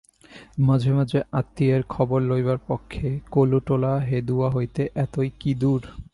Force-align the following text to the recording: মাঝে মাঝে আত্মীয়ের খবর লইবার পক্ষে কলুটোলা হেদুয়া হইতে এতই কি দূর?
মাঝে 0.61 0.91
মাঝে 0.93 1.19
আত্মীয়ের 1.31 1.83
খবর 1.89 2.19
লইবার 2.21 2.59
পক্ষে 2.67 3.07
কলুটোলা 3.31 3.93
হেদুয়া 4.09 4.47
হইতে 4.49 4.81
এতই 4.95 5.29
কি 5.39 5.51
দূর? 5.55 5.81